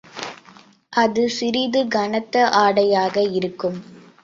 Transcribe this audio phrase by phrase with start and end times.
[0.93, 3.79] அது சிறிது கனத்த ஆடையாக இருக்கும்.